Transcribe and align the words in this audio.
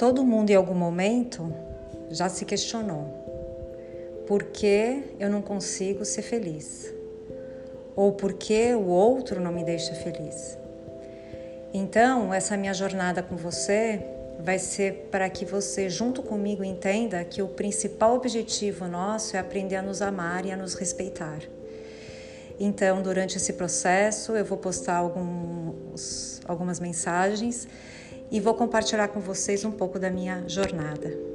todo 0.00 0.24
mundo 0.24 0.48
em 0.48 0.54
algum 0.54 0.74
momento 0.74 1.54
já 2.10 2.26
se 2.30 2.46
questionou: 2.46 3.04
por 4.26 4.44
que 4.44 5.14
eu 5.20 5.28
não 5.28 5.42
consigo 5.42 6.06
ser 6.06 6.22
feliz? 6.22 6.90
Ou 7.94 8.12
por 8.12 8.32
que 8.32 8.74
o 8.74 8.86
outro 8.86 9.42
não 9.42 9.52
me 9.52 9.62
deixa 9.62 9.92
feliz? 9.92 10.56
Então, 11.74 12.32
essa 12.32 12.56
minha 12.56 12.72
jornada 12.72 13.22
com 13.22 13.36
você 13.36 14.02
vai 14.38 14.58
ser 14.58 15.08
para 15.10 15.28
que 15.28 15.44
você, 15.44 15.90
junto 15.90 16.22
comigo, 16.22 16.64
entenda 16.64 17.22
que 17.22 17.42
o 17.42 17.48
principal 17.48 18.14
objetivo 18.14 18.88
nosso 18.88 19.36
é 19.36 19.38
aprender 19.38 19.76
a 19.76 19.82
nos 19.82 20.00
amar 20.00 20.46
e 20.46 20.50
a 20.50 20.56
nos 20.56 20.72
respeitar. 20.72 21.40
Então, 22.58 23.02
durante 23.02 23.36
esse 23.36 23.52
processo, 23.52 24.32
eu 24.32 24.46
vou 24.46 24.56
postar 24.56 24.96
alguns, 24.96 26.40
algumas 26.46 26.80
mensagens 26.80 27.68
e 28.30 28.40
vou 28.40 28.54
compartilhar 28.54 29.08
com 29.08 29.20
vocês 29.20 29.64
um 29.64 29.70
pouco 29.70 29.98
da 29.98 30.10
minha 30.10 30.44
jornada. 30.46 31.29